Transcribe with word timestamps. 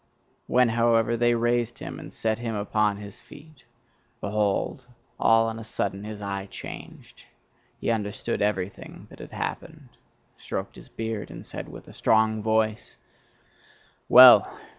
When, 0.47 0.69
however, 0.69 1.15
they 1.15 1.35
raised 1.35 1.77
him, 1.77 1.99
and 1.99 2.11
set 2.11 2.39
him 2.39 2.55
upon 2.55 2.97
his 2.97 3.21
feet, 3.21 3.65
behold, 4.19 4.87
all 5.19 5.45
on 5.47 5.59
a 5.59 5.63
sudden 5.63 6.05
his 6.05 6.23
eye 6.23 6.47
changed; 6.47 7.21
he 7.79 7.91
understood 7.91 8.41
everything 8.41 9.05
that 9.11 9.19
had 9.19 9.31
happened, 9.31 9.89
stroked 10.37 10.75
his 10.75 10.89
beard, 10.89 11.29
and 11.29 11.45
said 11.45 11.69
with 11.69 11.87
a 11.87 11.93
strong 11.93 12.41
voice: 12.41 12.97
"Well! 14.09 14.51